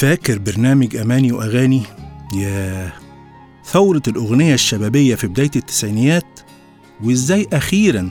فاكر 0.00 0.38
برنامج 0.38 0.96
أماني 0.96 1.32
وأغاني؟ 1.32 1.82
يا 2.36 2.92
ثورة 3.64 4.02
الأغنية 4.08 4.54
الشبابية 4.54 5.14
في 5.14 5.26
بداية 5.26 5.50
التسعينيات 5.56 6.40
وإزاي 7.04 7.46
أخيرا 7.52 8.10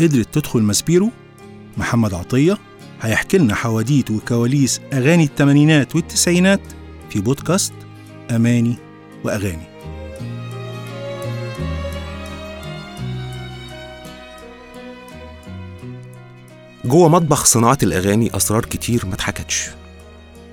قدرت 0.00 0.34
تدخل 0.34 0.62
مسبيرو 0.62 1.10
محمد 1.76 2.14
عطية 2.14 2.58
هيحكي 3.00 3.38
لنا 3.38 3.54
حواديت 3.54 4.10
وكواليس 4.10 4.80
أغاني 4.92 5.24
الثمانينات 5.24 5.96
والتسعينات 5.96 6.60
في 7.10 7.20
بودكاست 7.20 7.72
أماني 8.30 8.76
وأغاني. 9.24 9.70
جوه 16.84 17.08
مطبخ 17.08 17.44
صناعة 17.44 17.78
الأغاني 17.82 18.36
أسرار 18.36 18.64
كتير 18.64 19.06
ما 19.06 19.14
اتحكتش. 19.14 19.79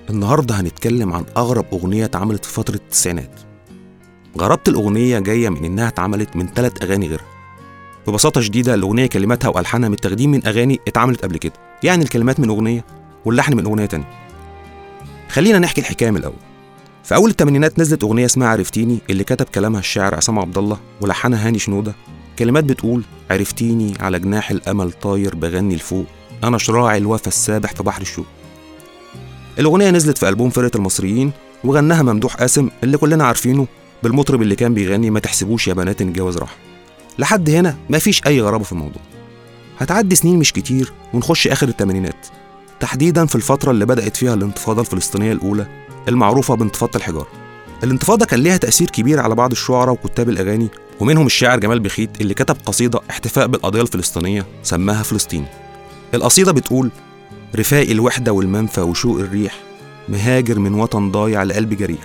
النهاردة 0.10 0.56
هنتكلم 0.56 1.14
عن 1.14 1.26
أغرب 1.38 1.66
أغنية 1.74 2.06
اتعملت 2.06 2.46
في 2.46 2.54
فترة 2.54 2.76
التسعينات. 2.76 3.40
غرابة 4.38 4.62
الأغنية 4.68 5.20
جاية 5.20 5.50
من 5.50 5.66
إنها 5.66 5.88
اتعملت 5.88 6.36
من 6.36 6.48
ثلاث 6.48 6.84
أغاني 6.84 7.08
غيرها. 7.08 7.26
ببساطة 8.08 8.42
شديدة 8.42 8.74
الأغنية 8.74 9.06
كلماتها 9.06 9.50
وألحانها 9.50 9.90
متاخدين 9.90 10.32
من 10.32 10.48
أغاني 10.48 10.80
اتعملت 10.88 11.24
قبل 11.24 11.38
كده. 11.38 11.54
يعني 11.84 12.04
الكلمات 12.04 12.40
من 12.40 12.50
أغنية 12.50 12.86
واللحن 13.26 13.54
من 13.58 13.66
أغنية 13.66 13.86
تانية. 13.86 14.10
خلينا 15.30 15.60
نحكي 15.60 15.82
الحكاية 15.82 16.12
من 16.12 16.18
الأول. 16.18 16.36
في 17.04 17.16
أول 17.16 17.30
الثمانينات 17.30 17.80
نزلت 17.80 18.04
أغنية 18.04 18.26
اسمها 18.26 18.48
عرفتيني 18.48 19.00
اللي 19.10 19.24
كتب 19.24 19.46
كلامها 19.46 19.80
الشاعر 19.80 20.16
عصام 20.16 20.40
عبد 20.40 20.58
الله 20.58 20.78
ولحنها 21.02 21.48
هاني 21.48 21.60
شنودة. 21.60 21.96
كلمات 22.40 22.64
بتقول 22.64 23.04
عرفتيني 23.32 23.94
على 24.00 24.20
جناح 24.20 24.52
الأمل 24.52 24.92
طاير 24.92 25.36
بغني 25.36 25.76
لفوق 25.76 26.05
أنا 26.44 26.58
شراعي 26.58 26.98
الوفا 26.98 27.28
السابح 27.28 27.72
في 27.74 27.84
بحر 27.84 28.02
الشوق. 28.02 28.26
الأغنية 29.60 29.90
نزلت 29.90 30.18
في 30.18 30.30
ألبوم 30.30 30.50
فرقة 30.50 30.77
المصريين 30.77 31.32
وغناها 31.63 32.02
ممدوح 32.04 32.36
قاسم 32.36 32.70
اللي 32.84 32.98
كلنا 32.98 33.24
عارفينه 33.26 33.68
بالمطرب 34.04 34.41
اللي 34.41 34.55
كان 34.55 34.74
بيغني 34.74 35.10
ما 35.10 35.20
تحسبوش 35.20 35.68
يا 35.68 35.74
بنات 35.74 36.02
نتجوز 36.02 36.38
راح 36.38 36.55
لحد 37.20 37.49
هنا 37.49 37.77
مفيش 37.90 38.27
أي 38.27 38.41
غرابة 38.41 38.64
في 38.64 38.72
الموضوع. 38.72 39.02
هتعدي 39.80 40.16
سنين 40.16 40.40
مش 40.40 40.54
كتير 40.54 40.94
ونخش 41.14 41.48
آخر 41.48 41.68
الثمانينات 41.68 42.27
تحديدا 42.80 43.26
في 43.26 43.36
الفترة 43.36 43.72
اللي 43.72 43.86
بدأت 43.86 44.18
فيها 44.18 44.34
الانتفاضة 44.34 44.82
الفلسطينية 44.82 45.32
الأولى 45.32 45.68
المعروفة 46.08 46.55
بانتفاضة 46.55 46.92
الحجارة. 46.96 47.27
الانتفاضة 47.84 48.26
كان 48.26 48.40
ليها 48.40 48.58
تأثير 48.58 48.90
كبير 48.90 49.20
على 49.20 49.36
بعض 49.36 49.52
الشعراء 49.52 49.94
وكتاب 49.94 50.30
الأغاني 50.30 50.68
ومنهم 50.99 51.26
الشاعر 51.26 51.60
جمال 51.60 51.80
بخيت 51.80 52.21
اللي 52.21 52.34
كتب 52.34 52.58
قصيدة 52.66 52.99
احتفاء 53.10 53.48
بالقضية 53.48 53.82
الفلسطينية 53.82 54.46
سماها 54.64 55.04
فلسطين. 55.04 55.46
القصيدة 56.14 56.52
بتقول 56.52 56.92
رفاق 57.55 57.90
الوحدة 57.90 58.34
والمنفى 58.34 58.81
وشوق 58.81 59.20
الريح 59.20 59.59
مهاجر 60.09 60.59
من 60.59 60.73
وطن 60.73 61.12
ضايع 61.12 61.43
لقلب 61.43 61.73
جريح. 61.73 61.99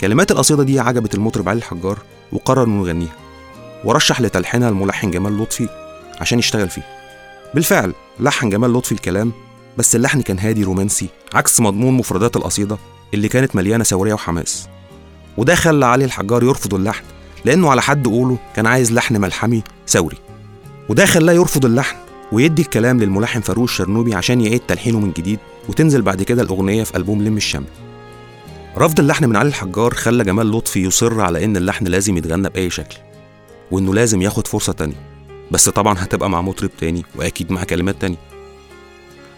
كلمات 0.00 0.30
القصيدة 0.30 0.62
دي 0.62 0.80
عجبت 0.80 1.14
المطرب 1.14 1.48
علي 1.48 1.58
الحجار 1.58 1.98
وقرر 2.32 2.64
إنه 2.64 2.86
يغنيها 2.86 3.16
ورشح 3.84 4.20
لتلحينها 4.20 4.68
الملحن 4.68 5.10
جمال 5.10 5.42
لطفي 5.42 5.68
عشان 6.20 6.38
يشتغل 6.38 6.68
فيه. 6.68 6.82
بالفعل 7.54 7.92
لحن 8.20 8.50
جمال 8.50 8.72
لطفي 8.72 8.92
الكلام 8.92 9.32
بس 9.78 9.96
اللحن 9.96 10.22
كان 10.22 10.38
هادي 10.38 10.64
رومانسي 10.64 11.08
عكس 11.34 11.60
مضمون 11.60 11.94
مفردات 11.94 12.36
القصيدة 12.36 12.78
اللي 13.14 13.28
كانت 13.28 13.56
مليانة 13.56 13.84
ثورية 13.84 14.14
وحماس. 14.14 14.68
وده 15.36 15.54
خلى 15.54 15.86
علي 15.86 16.04
الحجار 16.04 16.42
يرفض 16.42 16.74
اللحن 16.74 17.04
لأنه 17.44 17.70
على 17.70 17.82
حد 17.82 18.06
قوله 18.06 18.38
كان 18.56 18.66
عايز 18.66 18.92
لحن 18.92 19.20
ملحمي 19.20 19.62
ثوري 19.88 20.16
وده 20.88 21.06
خلاه 21.06 21.32
يرفض 21.32 21.64
اللحن 21.64 21.96
ويدي 22.32 22.62
الكلام 22.62 23.00
للملحن 23.00 23.40
فاروق 23.40 23.64
الشرنوبي 23.64 24.14
عشان 24.14 24.40
يعيد 24.40 24.60
تلحينه 24.60 25.00
من 25.00 25.12
جديد 25.12 25.38
وتنزل 25.68 26.02
بعد 26.02 26.22
كده 26.22 26.42
الأغنية 26.42 26.84
في 26.84 26.96
ألبوم 26.96 27.22
لم 27.22 27.36
الشمل. 27.36 27.66
رفض 28.76 29.00
اللحن 29.00 29.24
من 29.24 29.36
علي 29.36 29.48
الحجار 29.48 29.94
خلى 29.94 30.24
جمال 30.24 30.50
لطفي 30.50 30.82
يصر 30.82 31.20
على 31.20 31.44
إن 31.44 31.56
اللحن 31.56 31.86
لازم 31.86 32.16
يتغنى 32.16 32.48
بأي 32.48 32.70
شكل 32.70 32.96
وإنه 33.70 33.94
لازم 33.94 34.22
ياخد 34.22 34.46
فرصة 34.46 34.72
تانية. 34.72 34.94
بس 35.50 35.68
طبعا 35.68 35.94
هتبقى 35.98 36.30
مع 36.30 36.42
مطرب 36.42 36.70
تاني 36.80 37.04
وأكيد 37.16 37.52
مع 37.52 37.64
كلمات 37.64 37.96
تانية. 38.00 38.16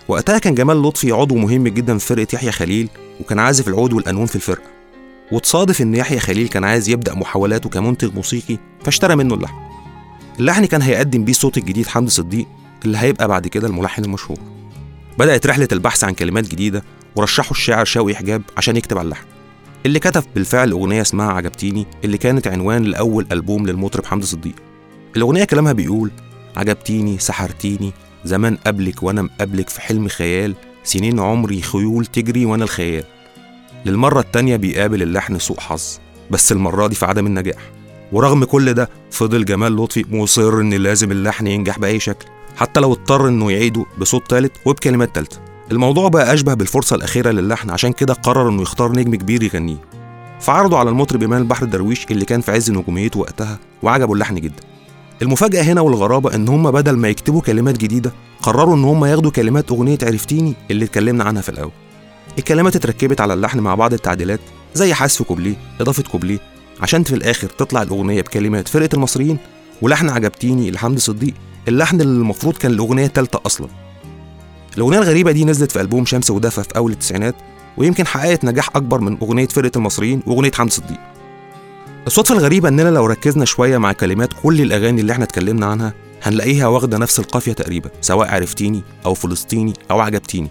وقتها 0.09 0.39
كان 0.39 0.55
جمال 0.55 0.83
لطفي 0.83 1.13
عضو 1.13 1.35
مهم 1.35 1.69
جدا 1.69 1.99
في 1.99 2.07
فرقة 2.07 2.27
يحيى 2.35 2.53
خليل 2.53 2.89
وكان 3.21 3.39
عازف 3.39 3.69
العود 3.69 3.93
والقانون 3.93 4.27
في 4.27 4.37
الفرقة. 4.37 4.71
وتصادف 5.33 5.81
إن 5.81 5.95
يحيى 5.95 6.21
خليل 6.21 6.49
كان 6.49 6.65
عايز 6.65 6.89
يبدأ 6.89 7.15
محاولاته 7.15 7.69
كمنتج 7.69 8.15
موسيقي 8.15 8.59
فاشترى 8.85 9.17
منه 9.17 9.35
اللحن. 9.35 9.55
اللحن 10.41 10.65
كان 10.65 10.83
هيقدم 10.83 11.25
بيه 11.25 11.33
الصوت 11.33 11.59
الجديد 11.59 11.87
حمدي 11.87 12.11
صديق 12.11 12.47
اللي 12.85 12.99
هيبقى 12.99 13.29
بعد 13.29 13.49
كده 13.49 13.69
الملحن 13.69 14.05
المشهور. 14.05 14.39
بدأت 15.19 15.47
رحلة 15.47 15.69
البحث 15.73 16.05
عن 16.05 16.15
كلمات 16.15 16.49
جديدة 16.49 16.85
ورشحوا 17.17 17.51
الشاعر 17.51 17.85
شوقي 17.85 18.15
حجاب 18.15 18.43
عشان 18.57 18.77
يكتب 18.77 18.99
على 18.99 19.05
اللحن. 19.07 19.25
اللي 19.87 19.99
كتب 19.99 20.25
بالفعل 20.35 20.71
أغنية 20.71 21.01
اسمها 21.01 21.33
عجبتيني 21.33 21.87
اللي 22.05 22.19
كانت 22.19 22.47
عنوان 22.49 22.83
لأول 22.83 23.27
ألبوم 23.33 23.67
للمطرب 23.67 24.05
حمدي 24.07 24.27
صديق. 24.27 24.55
الأغنية 25.17 25.45
كلامها 25.45 25.73
بيقول 25.73 26.11
عجبتيني 26.57 27.19
سحرتيني 27.19 27.93
زمان 28.25 28.57
قبلك 28.67 29.03
وأنا 29.03 29.23
مقابلك 29.23 29.69
في 29.69 29.81
حلم 29.81 30.09
خيال 30.09 30.55
سنين 30.85 31.21
عمري 31.21 31.63
خيول 31.63 32.07
تجري 32.07 32.45
وأنا 32.47 32.65
الخيال. 32.65 33.05
للمرة 33.87 34.21
التانية 34.21 34.57
بيقابل 34.57 35.03
اللحن 35.03 35.39
سوء 35.39 35.61
حظ 35.61 35.99
بس 36.31 36.53
المرة 36.53 36.87
دي 36.87 36.95
في 36.95 37.07
عدم 37.07 37.27
النجاح. 37.27 37.63
ورغم 38.13 38.45
كل 38.45 38.73
ده 38.75 38.91
فضل 39.11 39.45
جمال 39.45 39.77
لطفي 39.77 40.05
مصر 40.11 40.61
إن 40.61 40.75
لازم 40.75 41.11
اللحن 41.13 41.47
ينجح 41.47 41.79
بأي 41.79 42.01
شكل. 42.01 42.27
حتى 42.57 42.81
لو 42.81 42.93
اضطر 42.93 43.29
إنه 43.29 43.53
يعيده 43.53 43.87
بصوت 43.99 44.31
تالت 44.31 44.53
وبكلمات 44.65 45.15
تالتة. 45.15 45.39
الموضوع 45.73 46.09
بقى 46.09 46.35
أشبه 46.35 46.55
بالفرصة 46.55 46.97
الأخيرة 46.97 47.31
للحن 47.31 47.71
عشان 47.71 47.93
كده 47.93 48.15
قرر 48.15 48.49
إنه 48.49 48.63
يختار 48.63 48.93
نجم 48.93 49.15
كبير 49.15 49.43
يغنيه. 49.43 49.77
فعرضوا 50.41 50.79
على 50.79 50.91
المطرب 50.91 51.23
إيمان 51.23 51.41
البحر 51.43 51.65
درويش 51.67 52.07
اللي 52.11 52.25
كان 52.25 52.41
في 52.41 52.53
عز 52.53 52.71
نجوميته 52.71 53.21
وقتها 53.21 53.59
وعجبه 53.83 54.13
اللحن 54.13 54.35
جدا. 54.35 54.63
المفاجأة 55.23 55.63
هنا 55.63 55.81
والغرابة 55.81 56.35
إن 56.35 56.49
هم 56.49 56.71
بدل 56.71 56.97
ما 56.97 57.09
يكتبوا 57.09 57.41
كلمات 57.41 57.79
جديدة 57.79 58.13
قرروا 58.43 58.77
إن 58.77 58.85
هم 58.85 59.05
ياخدوا 59.05 59.31
كلمات 59.31 59.71
أغنية 59.71 59.99
عرفتيني 60.03 60.55
اللي 60.71 60.85
اتكلمنا 60.85 61.25
عنها 61.25 61.43
في 61.43 61.49
الأول. 61.49 61.73
الكلمات 62.39 62.77
اتركبت 62.77 63.21
على 63.21 63.35
اللحن 63.35 63.61
مع 63.61 63.75
بعض 63.75 63.93
التعديلات 63.93 64.41
زي 64.75 64.95
حذف 64.95 65.23
كوبليه 65.23 65.55
إضافة 65.81 66.03
كوبليه 66.03 66.39
عشان 66.81 67.03
في 67.03 67.15
الآخر 67.15 67.49
تطلع 67.49 67.83
الأغنية 67.83 68.23
بكلمات 68.23 68.69
فرقة 68.69 68.89
المصريين 68.95 69.39
ولحن 69.83 70.09
عجبتيني 70.09 70.71
لحمدي 70.71 71.01
صديق 71.01 71.35
اللحن 71.69 72.01
اللي 72.01 72.19
المفروض 72.19 72.57
كان 72.57 72.73
الأغنية 72.73 73.07
التالتة 73.07 73.41
أصلا. 73.47 73.69
الأغنية 74.77 74.99
الغريبة 74.99 75.33
دي 75.33 75.45
نزلت 75.45 75.73
في 75.73 75.81
ألبوم 75.81 76.05
شمس 76.07 76.31
ودفى 76.31 76.63
في 76.63 76.77
أول 76.77 76.93
التسعينات 76.93 77.35
ويمكن 77.77 78.07
حققت 78.07 78.45
نجاح 78.45 78.77
أكبر 78.77 79.01
من 79.01 79.19
أغنية 79.23 79.47
فرقة 79.49 79.71
المصريين 79.77 80.23
وأغنية 80.27 80.51
حمدي 80.53 80.71
صديق 80.71 80.99
الصدفة 82.07 82.35
الغريبة 82.35 82.69
إننا 82.69 82.89
لو 82.89 83.07
ركزنا 83.07 83.45
شوية 83.45 83.79
مع 83.79 83.93
كلمات 83.93 84.29
كل 84.43 84.61
الأغاني 84.61 85.01
اللي 85.01 85.13
إحنا 85.13 85.25
اتكلمنا 85.25 85.67
عنها 85.67 85.95
هنلاقيها 86.23 86.67
واخدة 86.67 86.99
نفس 86.99 87.19
القافية 87.19 87.53
تقريبا 87.53 87.91
سواء 88.01 88.29
عرفتيني 88.35 88.83
أو 89.07 89.15
فلسطيني 89.15 89.73
أو 89.91 90.01
عجبتيني. 90.01 90.49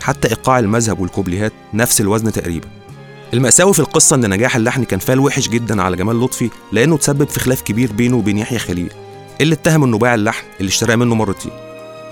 حتى 0.00 0.28
إيقاع 0.28 0.58
المذهب 0.58 1.00
والكوبليهات 1.00 1.52
نفس 1.74 2.00
الوزن 2.00 2.32
تقريبا. 2.32 2.68
المأساوي 3.34 3.74
في 3.74 3.80
القصة 3.80 4.16
إن 4.16 4.30
نجاح 4.30 4.56
اللحن 4.56 4.84
كان 4.84 4.98
فال 4.98 5.20
وحش 5.20 5.48
جدا 5.48 5.82
على 5.82 5.96
جمال 5.96 6.20
لطفي 6.20 6.50
لأنه 6.72 6.96
تسبب 6.96 7.28
في 7.28 7.40
خلاف 7.40 7.62
كبير 7.62 7.92
بينه 7.92 8.16
وبين 8.16 8.38
يحيى 8.38 8.58
خليل. 8.58 8.90
اللي 9.40 9.54
اتهم 9.54 9.84
انه 9.84 9.98
باع 9.98 10.14
اللحن 10.14 10.44
اللي 10.60 10.68
اشتراه 10.68 10.96
منه 10.96 11.14
مرتين 11.14 11.52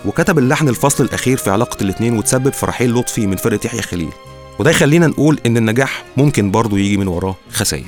وكتب 0.04 0.38
اللحن 0.38 0.68
الفصل 0.68 1.04
الأخير 1.04 1.36
في 1.36 1.50
علاقة 1.50 1.82
الاتنين 1.82 2.18
وتسبب 2.18 2.52
في 2.52 2.66
رحيل 2.66 2.94
لطفي 2.94 3.26
من 3.26 3.36
فرقة 3.36 3.66
يحيى 3.66 3.82
خليل. 3.82 4.10
وده 4.58 4.70
يخلينا 4.70 5.06
نقول 5.06 5.40
إن 5.46 5.56
النجاح 5.56 6.04
ممكن 6.16 6.50
برضه 6.50 6.78
يجي 6.78 6.96
من 6.96 7.08
وراه 7.08 7.36
خسائر. 7.52 7.84